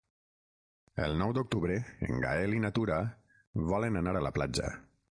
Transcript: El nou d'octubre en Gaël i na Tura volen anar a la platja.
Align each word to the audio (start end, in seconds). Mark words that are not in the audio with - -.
El 1.07 1.13
nou 1.19 1.35
d'octubre 1.39 1.77
en 2.09 2.25
Gaël 2.25 2.57
i 2.61 2.65
na 2.65 2.75
Tura 2.81 3.01
volen 3.73 4.05
anar 4.05 4.19
a 4.19 4.29
la 4.31 4.37
platja. 4.41 4.79